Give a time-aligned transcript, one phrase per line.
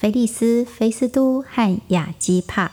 [0.00, 2.70] 腓利斯、菲斯都和亚基帕。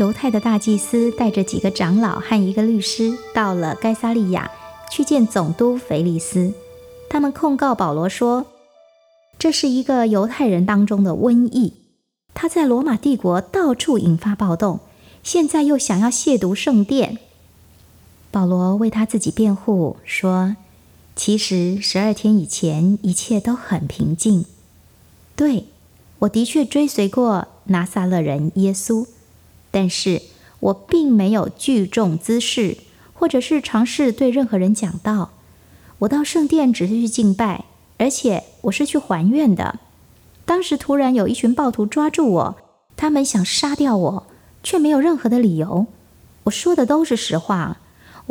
[0.00, 4.50] 犹太的大祭司带着几个长老和一个律师到了该萨利亚，
[4.90, 6.52] 去见总督腓利斯。
[7.08, 8.46] 他们控告保罗说，
[9.38, 11.74] 这是一个犹太人当中的瘟疫，
[12.34, 14.80] 他在罗马帝国到处引发暴动，
[15.22, 17.18] 现在又想要亵渎圣殿。
[18.32, 20.56] 保罗为他自己辩护说。
[21.14, 24.46] 其实十二天以前，一切都很平静。
[25.36, 25.66] 对，
[26.20, 29.06] 我的确追随过拿撒勒人耶稣，
[29.70, 30.22] 但是
[30.60, 32.78] 我并没有聚众滋事，
[33.12, 35.30] 或者是尝试对任何人讲道。
[36.00, 37.66] 我到圣殿只是去敬拜，
[37.98, 39.78] 而且我是去还愿的。
[40.44, 42.56] 当时突然有一群暴徒抓住我，
[42.96, 44.26] 他们想杀掉我，
[44.62, 45.86] 却没有任何的理由。
[46.44, 47.78] 我说的都是实话。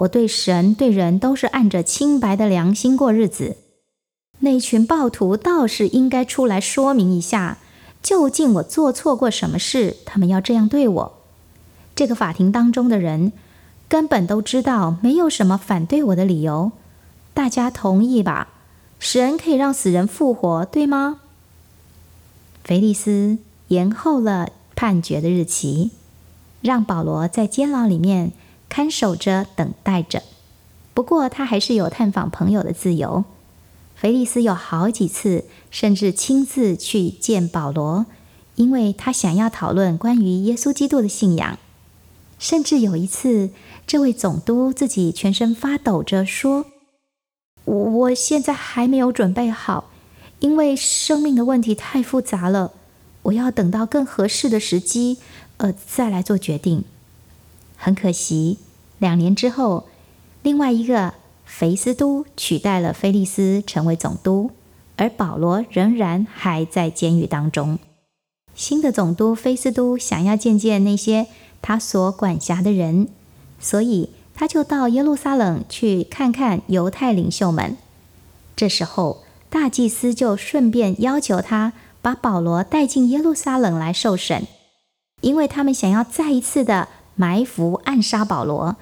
[0.02, 3.58] 我对神对人都是按着清白的良心过日子。
[4.40, 7.60] 那群暴徒倒是应该出来说明一下，
[8.02, 11.14] 究竟我做错过什么事，他们要这样对我。
[11.96, 13.32] 这个法庭当中的人
[13.88, 16.72] 根本都知道没有什么反对我的理由，
[17.36, 18.48] 大家同意吧？
[18.98, 21.20] 神可以让死人复活，对吗？
[22.64, 23.38] 菲利斯
[23.68, 25.92] 延后了判决的日期，
[26.62, 28.32] 让保罗在监牢里面。
[28.72, 30.24] 看守着，等待着。
[30.94, 33.26] 不过，他还是有探访朋友的自由。
[33.98, 38.06] 菲利斯有好几次，甚至亲自去见保罗，
[38.56, 41.60] 因为他想要讨论关于耶稣基督的信仰。
[42.40, 43.50] 甚至有一次，
[43.86, 46.68] 这位总督自己全身发抖着说
[47.66, 49.90] ：“我我现在还没有准备好，
[50.40, 52.72] 因为生命的问题太复杂了，
[53.24, 55.18] 我要等到更合适的时机，
[55.58, 56.86] 呃，再来做决定。”
[57.84, 58.60] 很可惜，
[59.00, 59.88] 两年之后，
[60.44, 64.52] 另外一个菲斯都取代了菲利斯成为总督，
[64.98, 67.80] 而保罗仍然还在监狱当中。
[68.54, 71.26] 新的总督菲斯都想要见见那些
[71.60, 73.08] 他所管辖的人，
[73.60, 77.76] 所以他就到耶路撒冷去看看犹太领袖们。
[78.56, 84.46] 这时候，大祭司就顺便要求他把保罗带进耶路撒冷来受审，
[85.22, 86.88] 因为他们想要再一次的。
[87.22, 88.78] 埋伏暗杀保罗，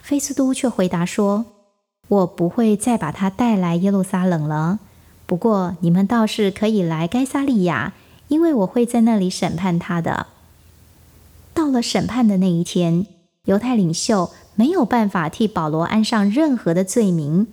[0.00, 1.44] 菲斯都却回答说
[2.08, 4.78] ：“我不会再把他带来耶路撒冷了。
[5.26, 7.92] 不过你们倒是可以来该萨利亚，
[8.28, 10.28] 因为我会在那里审判他的。”
[11.52, 13.06] 到了审判的那一天，
[13.44, 17.48] 犹太领袖没有办法替保罗安上任何的罪名，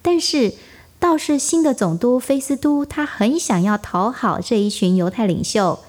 [0.00, 0.54] 但是
[0.98, 5.80] 倒是新的总督菲斯都，他很想要讨好这一群犹太领袖，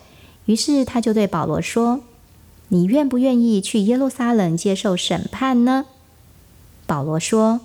[0.48, 2.02] 于是他就对保罗说。
[2.74, 5.86] 你愿不愿意去耶路撒冷接受审判呢？
[6.88, 7.62] 保罗说：“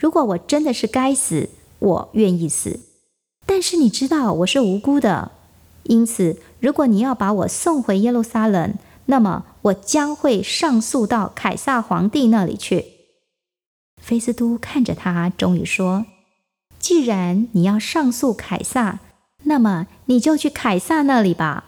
[0.00, 2.80] 如果我真的是该死，我愿意死。
[3.44, 5.32] 但是你知道我是无辜的，
[5.82, 8.72] 因此如果你要把我送回耶路撒冷，
[9.04, 12.86] 那么我将会上诉到凯撒皇帝那里去。”
[14.00, 16.06] 菲斯都看着他，终于说
[16.80, 19.00] ：“既然你要上诉凯撒，
[19.42, 21.66] 那么你就去凯撒那里吧。”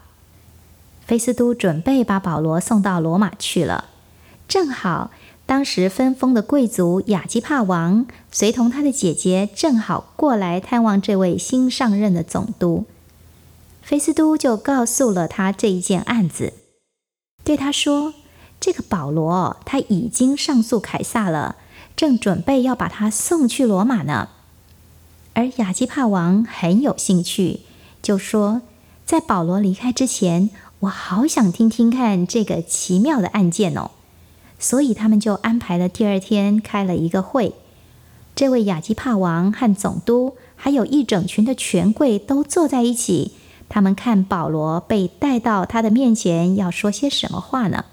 [1.11, 3.89] 菲斯都准备把保罗送到罗马去了，
[4.47, 5.11] 正好
[5.45, 12.85] 当时分封的贵族亚基帕王随同他的姐姐正好过来探望这位新上任的总督，
[13.81, 16.53] 菲斯都就告诉了他这一件案子，
[17.43, 18.13] 对他说
[18.61, 21.57] ：“这个保罗他已经上诉凯撒了，
[21.97, 24.29] 正准备要把他送去罗马呢。”
[25.35, 27.59] 而亚基帕王很有兴趣，
[28.01, 28.61] 就说
[29.05, 30.49] ：“在保罗离开之前。”
[30.81, 33.91] 我好想听听看这个奇妙的案件哦，
[34.57, 37.53] 所以他们就安排了第二天开了一个会。
[38.33, 43.33] 这位亚基帕王和总督，还有一整群的权贵都坐在一起。
[43.69, 47.85] 他们看保罗被带到他的面前，要说些什么话呢？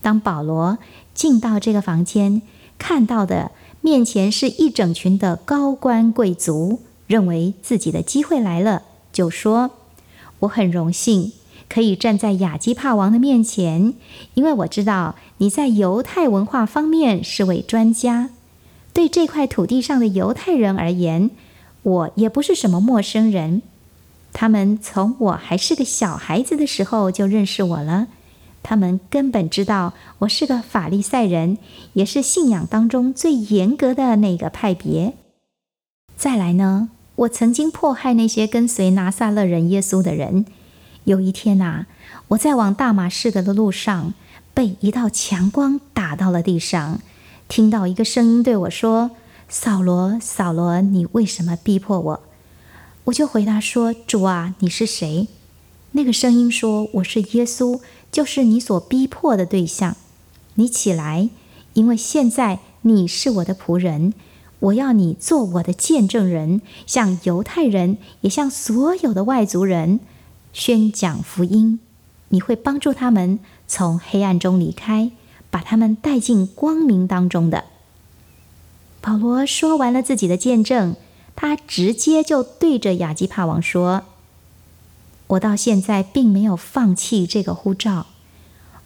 [0.00, 0.78] 当保罗
[1.12, 2.40] 进到这个房间，
[2.78, 3.50] 看到的
[3.82, 8.82] 面前是一整群的高官贵族，认为自己的机会来了，
[9.12, 9.72] 就说
[10.40, 11.32] ：“我很荣幸。”
[11.72, 13.94] 可以站在亚基帕王的面前，
[14.34, 18.28] 因为我知道你在犹太文化方面是位专家。
[18.92, 21.30] 对这块土地上的犹太人而言，
[21.82, 23.62] 我也不是什么陌生人。
[24.34, 28.08] 他们从我还是个小孩子的时候就认识我了。
[28.62, 31.56] 他们根本知道我是个法利赛人，
[31.94, 35.14] 也是信仰当中最严格的那个派别。
[36.18, 40.44] 再来呢，我曾经迫害那些跟随拿撒勒人耶稣的人。
[41.04, 41.86] 有一天呐，
[42.28, 44.14] 我在往大马士革的路上，
[44.54, 47.00] 被一道强光打到了地上，
[47.48, 49.10] 听到一个声音对我说
[49.48, 52.22] ：“扫罗，扫罗，你为什么逼迫我？”
[53.04, 55.26] 我就回答说：“主啊，你是谁？”
[55.92, 57.80] 那个声音说：“我是耶稣，
[58.12, 59.96] 就是你所逼迫的对象。
[60.54, 61.28] 你起来，
[61.74, 64.14] 因为现在你是我的仆人，
[64.60, 69.98] 我要你做我的见证人，向犹太人，也向所有的外族人
[70.52, 71.80] 宣讲福音。
[72.28, 73.38] 你会帮助他们
[73.68, 75.10] 从黑暗中离开，
[75.50, 77.64] 把他们带进光明当中的。”
[79.02, 80.94] 保罗说完了自己的见证，
[81.34, 84.04] 他直接就对着亚基帕王说。
[85.28, 88.06] 我到现在并没有放弃这个呼召。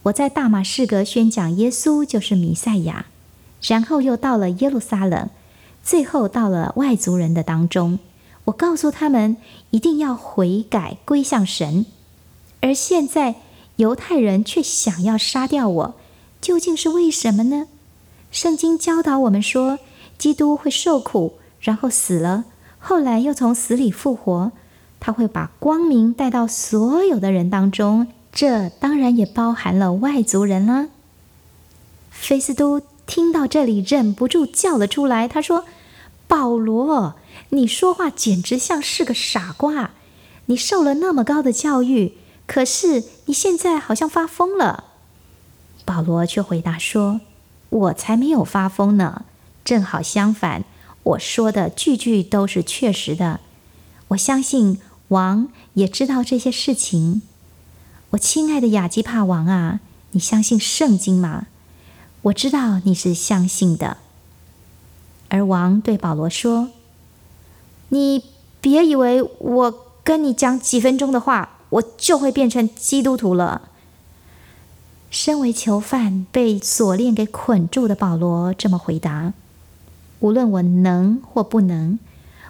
[0.04, 3.06] 我在大马士革宣讲耶稣就是弥赛亚，
[3.62, 5.28] 然后又到了耶路撒冷，
[5.82, 7.98] 最后到了外族人的当中。
[8.46, 9.36] 我告诉他们
[9.70, 11.86] 一定要悔改归向神，
[12.60, 13.36] 而现在
[13.76, 15.94] 犹太人却想要杀掉我，
[16.40, 17.68] 究竟是为什么呢？
[18.32, 19.78] 圣经教导我们说，
[20.18, 22.44] 基督会受苦，然后死了，
[22.78, 24.52] 后来又从死里复活。
[24.98, 30.88] 他会把光明带到所有的人当中，这当然也包含了外族人了。
[32.10, 35.28] 菲斯都听到这里，忍不住叫了出来。
[35.28, 35.64] 他说
[36.26, 37.14] ：“保罗，
[37.50, 39.92] 你说话简直像是个傻瓜！
[40.46, 42.14] 你受了那么高的教育，
[42.46, 44.84] 可是你现在好像发疯了。”
[45.84, 47.20] 保罗却回答说
[47.70, 49.24] ：“我才没有发疯呢，
[49.64, 50.64] 正好相反，
[51.02, 53.40] 我说的句句都是确实的。
[54.08, 54.78] 我相信。”
[55.10, 57.22] 王也知道这些事情。
[58.10, 59.78] 我亲爱的亚基帕王啊，
[60.10, 61.46] 你相信圣经吗？
[62.22, 63.98] 我知道你是相信的。
[65.28, 66.70] 而王对保罗说
[67.88, 68.24] ：“你
[68.60, 73.70] 别以为我跟你讲几分钟的话，我就会变成基督徒了。”
[75.10, 79.32] 身为囚犯被锁链给捆住的保罗这么回答
[80.20, 81.98] ：“无论我能或不能。”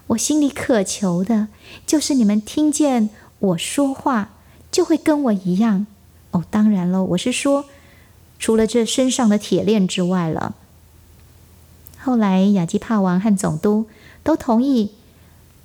[0.08, 1.48] 我心里渴求的，
[1.84, 3.10] 就是你们听见
[3.40, 4.30] 我说话，
[4.70, 5.86] 就会跟我一样。
[6.30, 7.64] 哦，当然了，我是说，
[8.38, 10.54] 除了这身上的铁链之外了。
[11.98, 13.86] 后来，亚基帕王和总督
[14.22, 14.92] 都同意，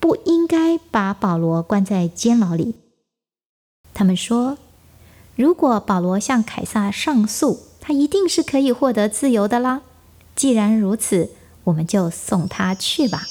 [0.01, 2.75] 不应该把保罗关在监牢里。
[3.94, 4.57] 他们说
[5.36, 9.83] 如果保罗向凯撒上诉他一定是可以获得自由的啦。
[10.36, 11.30] 既然如此
[11.65, 13.21] 我们就送他去吧。